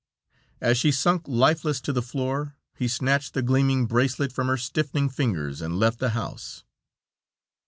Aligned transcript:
As 0.59 0.79
she 0.79 0.91
sunk 0.91 1.27
lifeless 1.27 1.79
to 1.81 1.93
the 1.93 2.01
floor, 2.01 2.55
he 2.75 2.87
snatched 2.87 3.35
the 3.35 3.43
gleaming 3.43 3.85
bracelet 3.85 4.33
from 4.33 4.47
her 4.47 4.57
stiffening 4.57 5.09
fingers 5.09 5.61
and 5.61 5.77
left 5.77 5.99
the 5.99 6.09
house. 6.09 6.63